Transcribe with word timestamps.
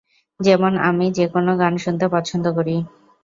যেমন 0.39 0.73
আমি 0.89 1.05
যেকোনো 1.17 1.51
গান 1.57 1.73
শুনতে 1.83 2.05
পছন্দ 2.15 2.45
করি। 2.57 2.75